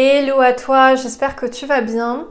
[0.00, 2.28] Hello à toi, j'espère que tu vas bien.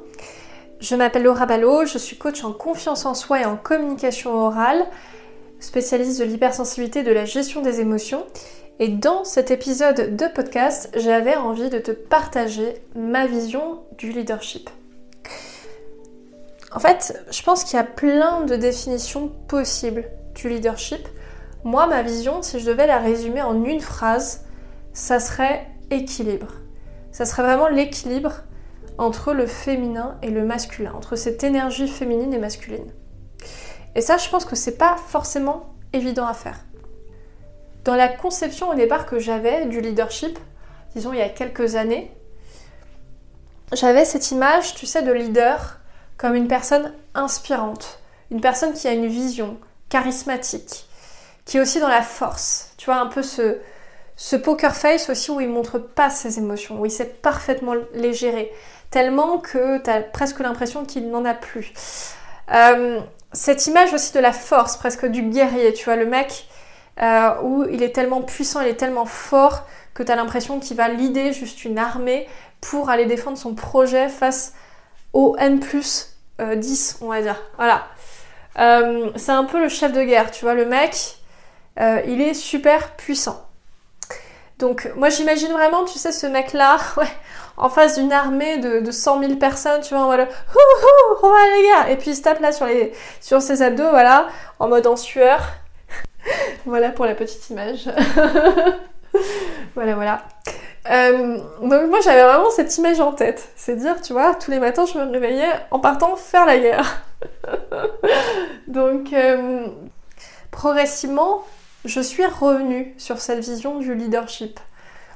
[0.80, 4.86] Je m'appelle Laura Ballot, je suis coach en confiance en soi et en communication orale,
[5.60, 8.26] spécialiste de l'hypersensibilité et de la gestion des émotions.
[8.80, 14.70] Et dans cet épisode de podcast, j'avais envie de te partager ma vision du leadership.
[16.72, 20.06] En fait, je pense qu'il y a plein de définitions possibles
[20.36, 21.06] du leadership.
[21.66, 24.46] Moi, ma vision, si je devais la résumer en une phrase,
[24.94, 26.54] ça serait équilibre
[27.18, 28.44] ça serait vraiment l'équilibre
[29.00, 32.94] entre le féminin et le masculin, entre cette énergie féminine et masculine.
[33.96, 36.60] Et ça, je pense que c'est pas forcément évident à faire.
[37.86, 40.38] Dans la conception au départ que j'avais du leadership,
[40.94, 42.12] disons il y a quelques années,
[43.74, 45.80] j'avais cette image, tu sais, de leader
[46.18, 49.58] comme une personne inspirante, une personne qui a une vision
[49.90, 50.86] charismatique,
[51.46, 53.58] qui est aussi dans la force, tu vois, un peu ce,
[54.18, 58.14] ce poker face aussi où il montre pas ses émotions, où il sait parfaitement les
[58.14, 58.52] gérer,
[58.90, 61.72] tellement que tu as presque l'impression qu'il n'en a plus.
[62.52, 63.00] Euh,
[63.32, 66.48] cette image aussi de la force, presque du guerrier, tu vois, le mec
[67.00, 70.78] euh, où il est tellement puissant, il est tellement fort que tu as l'impression qu'il
[70.78, 72.28] va leader juste une armée
[72.60, 74.54] pour aller défendre son projet face
[75.14, 77.40] au N plus 10, on va dire.
[77.58, 77.86] Voilà.
[78.58, 81.18] Euh, c'est un peu le chef de guerre, tu vois, le mec,
[81.80, 83.47] il est super puissant.
[84.60, 87.08] Donc moi j'imagine vraiment, tu sais, ce mec-là, ouais,
[87.58, 91.58] en face d'une armée de, de 100 000 personnes, tu vois, voilà, hou, on va
[91.58, 92.92] les gars, et puis il se tape là sur, les,
[93.22, 94.28] sur ses abdos, voilà,
[94.60, 95.42] en mode en sueur.
[96.66, 97.88] voilà pour la petite image.
[99.76, 100.24] voilà, voilà.
[100.90, 104.60] Euh, donc moi j'avais vraiment cette image en tête, c'est dire, tu vois, tous les
[104.60, 107.04] matins je me réveillais en partant faire la guerre.
[108.68, 109.68] donc euh,
[110.50, 111.44] progressivement,
[111.88, 114.60] je suis revenue sur cette vision du leadership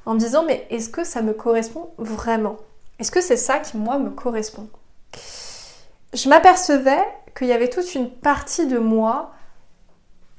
[0.05, 2.57] en me disant mais est-ce que ça me correspond vraiment?
[2.99, 4.69] Est-ce que c'est ça qui moi me correspond?
[6.13, 7.03] Je m'apercevais
[7.37, 9.33] qu'il y avait toute une partie de moi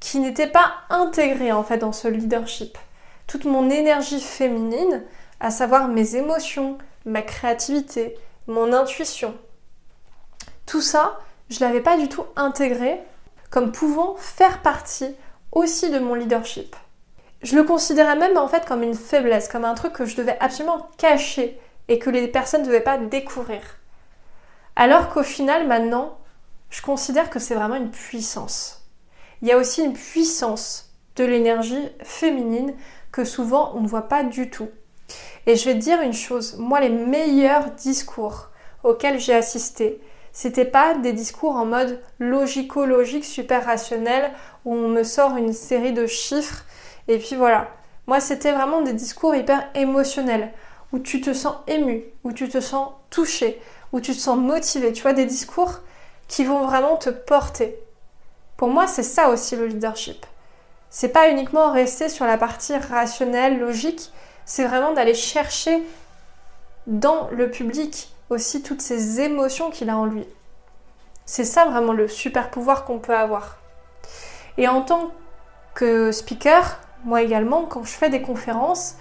[0.01, 2.79] qui n'était pas intégrée en fait dans ce leadership.
[3.27, 5.05] Toute mon énergie féminine,
[5.39, 9.35] à savoir mes émotions, ma créativité, mon intuition.
[10.67, 11.19] Tout ça,
[11.51, 13.01] je l'avais pas du tout intégré
[13.51, 15.15] comme pouvant faire partie
[15.53, 16.75] aussi de mon leadership.
[17.43, 20.39] Je le considérais même en fait comme une faiblesse, comme un truc que je devais
[20.41, 21.59] absolument cacher
[21.89, 23.61] et que les personnes ne devaient pas découvrir.
[24.77, 26.19] Alors qu'au final, maintenant,
[26.71, 28.89] je considère que c'est vraiment une puissance.
[29.43, 32.75] Il y a aussi une puissance de l'énergie féminine
[33.11, 34.71] que souvent on ne voit pas du tout.
[35.47, 38.49] Et je vais te dire une chose, moi les meilleurs discours
[38.85, 40.01] auxquels j'ai assisté,
[40.32, 44.31] c'était pas des discours en mode logico-logique, super rationnel,
[44.65, 46.65] où on me sort une série de chiffres
[47.09, 47.69] et puis voilà.
[48.06, 50.53] Moi, c'était vraiment des discours hyper émotionnels,
[50.93, 53.60] où tu te sens ému, où tu te sens touché,
[53.93, 54.93] où tu te sens motivé.
[54.93, 55.81] Tu vois, des discours
[56.28, 57.76] qui vont vraiment te porter.
[58.56, 60.26] Pour moi, c'est ça aussi le leadership.
[60.91, 64.10] C'est pas uniquement rester sur la partie rationnelle, logique,
[64.44, 65.82] c'est vraiment d'aller chercher
[66.87, 70.25] dans le public aussi toutes ces émotions qu'il a en lui.
[71.25, 73.59] C'est ça vraiment le super pouvoir qu'on peut avoir.
[74.59, 75.12] Et en tant
[75.75, 78.97] que speaker, moi également, quand je fais des conférences,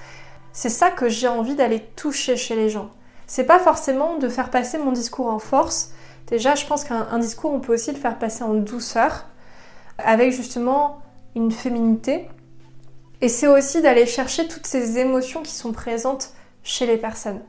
[0.53, 2.89] c'est ça que j'ai envie d'aller toucher chez les gens.
[3.27, 5.91] C'est pas forcément de faire passer mon discours en force.
[6.27, 9.25] Déjà, je pense qu'un discours, on peut aussi le faire passer en douceur,
[9.97, 11.01] avec justement
[11.35, 12.27] une féminité.
[13.21, 17.41] Et c'est aussi d'aller chercher toutes ces émotions qui sont présentes chez les personnes.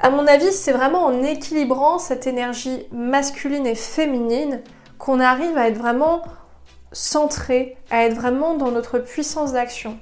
[0.00, 4.60] À mon avis, c'est vraiment en équilibrant cette énergie masculine et féminine
[4.98, 6.22] qu'on arrive à être vraiment
[6.92, 9.98] centré, à être vraiment dans notre puissance d'action.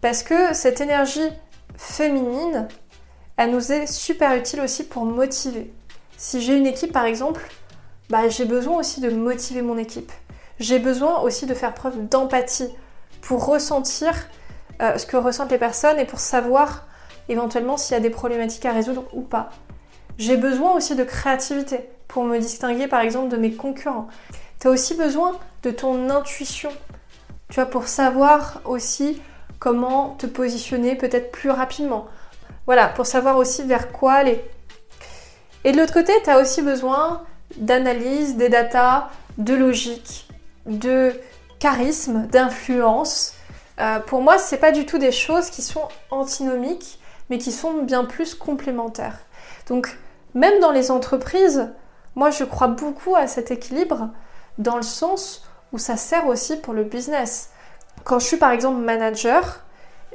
[0.00, 1.28] Parce que cette énergie
[1.76, 2.68] féminine,
[3.36, 5.72] elle nous est super utile aussi pour motiver.
[6.16, 7.48] Si j'ai une équipe par exemple,
[8.08, 10.12] bah, j'ai besoin aussi de motiver mon équipe.
[10.58, 12.70] J'ai besoin aussi de faire preuve d'empathie
[13.20, 14.14] pour ressentir
[14.80, 16.86] euh, ce que ressentent les personnes et pour savoir
[17.28, 19.50] éventuellement s'il y a des problématiques à résoudre ou pas.
[20.18, 24.08] J'ai besoin aussi de créativité pour me distinguer par exemple de mes concurrents.
[24.60, 26.70] Tu as aussi besoin de ton intuition,
[27.50, 29.20] tu vois, pour savoir aussi
[29.58, 32.06] comment te positionner peut-être plus rapidement.
[32.66, 34.42] Voilà, pour savoir aussi vers quoi aller.
[35.64, 37.22] Et de l'autre côté, tu as aussi besoin
[37.56, 39.08] d'analyse, des datas,
[39.38, 40.28] de logique,
[40.66, 41.12] de
[41.58, 43.34] charisme, d'influence.
[43.80, 46.98] Euh, pour moi, ce n'est pas du tout des choses qui sont antinomiques,
[47.30, 49.18] mais qui sont bien plus complémentaires.
[49.68, 49.98] Donc,
[50.34, 51.70] même dans les entreprises,
[52.14, 54.10] moi je crois beaucoup à cet équilibre
[54.58, 57.50] dans le sens où ça sert aussi pour le business.
[58.04, 59.64] Quand je suis par exemple manager,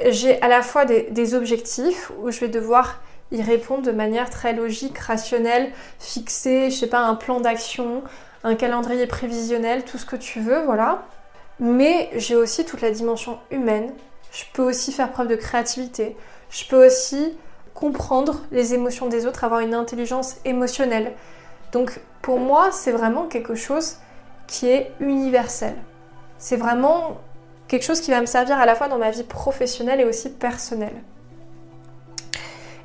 [0.10, 4.54] j'ai à la fois des, objectifs où je vais devoir y répondre de manière très
[4.54, 8.04] logique, rationnelle, fixer, je sais pas, un plan d'action,
[8.44, 11.04] un calendrier prévisionnel, tout ce que tu veux, voilà.
[11.60, 13.92] Mais j'ai aussi toute la dimension humaine.
[14.32, 16.18] Je peux aussi faire preuve de créativité.
[16.52, 17.36] Je peux aussi
[17.74, 21.14] comprendre les émotions des autres, avoir une intelligence émotionnelle.
[21.72, 23.98] Donc pour moi, c'est vraiment quelque chose
[24.48, 25.76] qui est universel.
[26.38, 27.18] C'est vraiment
[27.68, 30.30] quelque chose qui va me servir à la fois dans ma vie professionnelle et aussi
[30.30, 31.02] personnelle.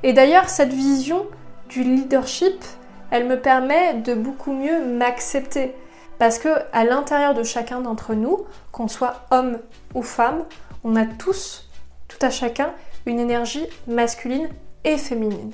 [0.03, 1.27] Et d'ailleurs, cette vision
[1.67, 2.63] du leadership,
[3.11, 5.75] elle me permet de beaucoup mieux m'accepter.
[6.19, 9.59] Parce que à l'intérieur de chacun d'entre nous, qu'on soit homme
[9.93, 10.45] ou femme,
[10.83, 11.69] on a tous,
[12.07, 12.71] tout à chacun,
[13.07, 14.49] une énergie masculine
[14.83, 15.51] et féminine.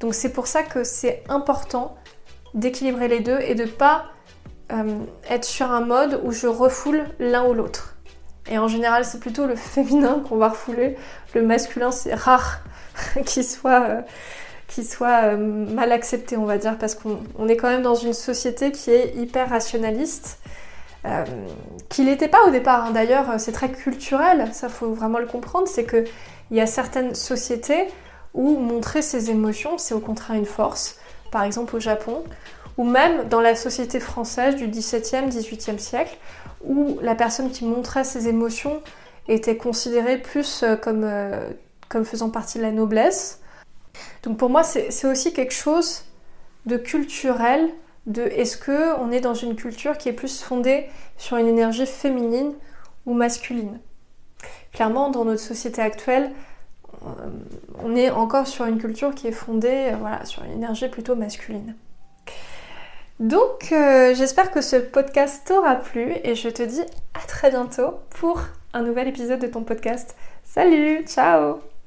[0.00, 1.96] Donc c'est pour ça que c'est important
[2.54, 4.06] d'équilibrer les deux et de pas
[4.72, 4.98] euh,
[5.28, 7.96] être sur un mode où je refoule l'un ou l'autre.
[8.50, 10.96] Et en général, c'est plutôt le féminin qu'on va refouler.
[11.34, 12.60] Le masculin, c'est rare
[13.26, 14.02] qu'il soit, euh,
[15.02, 18.90] euh, mal accepté, on va dire, parce qu'on est quand même dans une société qui
[18.90, 20.38] est hyper rationaliste.
[21.04, 21.24] Euh,
[21.88, 22.90] qu'il n'était pas au départ, hein.
[22.92, 26.06] d'ailleurs, c'est très culturel, ça faut vraiment le comprendre, c'est qu'il
[26.52, 27.88] y a certaines sociétés
[28.34, 30.98] où montrer ses émotions, c'est au contraire une force.
[31.30, 32.22] Par exemple au Japon,
[32.76, 36.16] ou même dans la société française du XVIIe, XVIIIe siècle,
[36.64, 38.82] où la personne qui montrait ses émotions
[39.28, 41.50] était considérée plus euh, euh,
[41.88, 43.40] comme faisant partie de la noblesse.
[44.22, 46.04] Donc pour moi, c'est aussi quelque chose
[46.66, 47.68] de culturel,
[48.06, 51.86] de est-ce que on est dans une culture qui est plus fondée sur une énergie
[51.86, 52.52] féminine
[53.06, 53.80] ou masculine?
[54.72, 56.32] Clairement, dans notre société actuelle,
[57.04, 57.06] euh,
[57.82, 61.74] on est encore sur une culture qui est fondée voilà, sur une énergie plutôt masculine.
[63.20, 66.82] Donc euh, j'espère que ce podcast t'aura plu et je te dis
[67.14, 68.40] à très bientôt pour
[68.72, 70.16] un nouvel épisode de ton podcast.
[70.42, 71.71] Salut, ciao